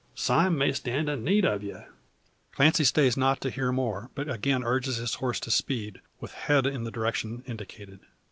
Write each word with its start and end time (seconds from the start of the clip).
Sime 0.15 0.57
may 0.57 0.71
stand 0.73 1.09
in 1.09 1.23
need 1.23 1.45
o' 1.45 1.59
ye." 1.61 1.75
Clancy 2.53 2.83
stays 2.83 3.15
not 3.15 3.39
to 3.41 3.51
hear 3.51 3.71
more, 3.71 4.09
but 4.15 4.27
again 4.27 4.63
urges 4.63 4.97
his 4.97 5.13
horse 5.13 5.39
to 5.41 5.51
speed, 5.51 6.01
with 6.19 6.31
head 6.33 6.65
in 6.65 6.85
the 6.85 6.89
direction 6.89 7.43
indicated. 7.45 7.99